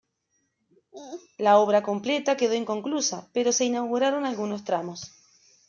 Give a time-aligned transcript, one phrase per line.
[1.37, 5.11] La obra completa quedó inconclusa, pero se inauguraron algunos tramos.